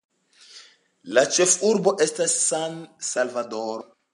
[1.17, 3.89] La ĉefurbo estas San-Salvadoro.